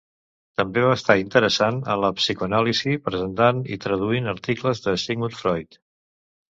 També 0.61 0.85
va 0.85 0.95
estar 0.99 1.15
interessant 1.23 1.77
en 1.81 2.01
la 2.05 2.11
psicoanàlisi, 2.21 2.97
presentant 3.11 3.63
i 3.77 3.81
traduint 3.87 4.35
articles 4.37 4.87
de 4.89 4.99
Sigmund 5.07 5.41
Freud. 5.45 5.83